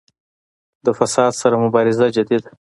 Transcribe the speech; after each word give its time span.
د 0.85 0.87
فساد 0.99 1.31
سره 1.41 1.55
مبارزه 1.63 2.05
جدي 2.15 2.37
ده؟ 2.43 2.51